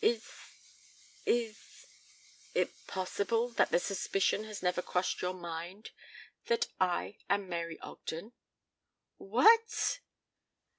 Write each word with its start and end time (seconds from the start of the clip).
"Is 0.03 0.27
is 1.27 1.85
it 2.55 2.71
possible 2.87 3.49
that 3.49 3.69
the 3.69 3.77
suspicion 3.77 4.45
has 4.45 4.63
never 4.63 4.81
crossed 4.81 5.21
your 5.21 5.35
mind 5.35 5.91
that 6.47 6.65
I 6.79 7.17
am 7.29 7.47
Mary 7.47 7.79
Ogden?" 7.81 8.31
"Wh 9.19 9.41
a 9.45 9.47
at!" 9.47 9.99